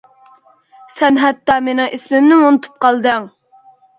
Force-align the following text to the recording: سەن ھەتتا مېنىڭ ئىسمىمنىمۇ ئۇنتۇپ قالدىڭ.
سەن 0.93 1.19
ھەتتا 1.23 1.57
مېنىڭ 1.67 1.91
ئىسمىمنىمۇ 1.99 2.47
ئۇنتۇپ 2.47 2.79
قالدىڭ. 2.87 3.31